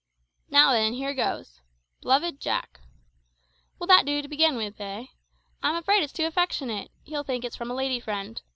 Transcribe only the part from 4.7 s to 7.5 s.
eh? I'm afraid it's too affectionate; he'll think